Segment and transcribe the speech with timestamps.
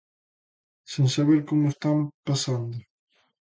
[0.91, 1.97] Sen saber como o están
[2.27, 2.77] pasando.